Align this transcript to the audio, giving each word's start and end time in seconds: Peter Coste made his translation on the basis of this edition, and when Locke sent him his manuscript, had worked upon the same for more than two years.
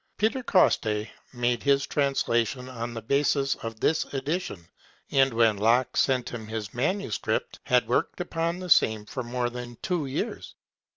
Peter 0.17 0.41
Coste 0.41 1.09
made 1.31 1.61
his 1.61 1.85
translation 1.85 2.67
on 2.67 2.95
the 2.95 3.03
basis 3.03 3.53
of 3.53 3.79
this 3.79 4.03
edition, 4.15 4.67
and 5.11 5.31
when 5.31 5.57
Locke 5.57 5.95
sent 5.95 6.27
him 6.29 6.47
his 6.47 6.73
manuscript, 6.73 7.59
had 7.65 7.87
worked 7.87 8.19
upon 8.19 8.57
the 8.57 8.69
same 8.71 9.05
for 9.05 9.21
more 9.21 9.51
than 9.51 9.77
two 9.83 10.07
years. 10.07 10.55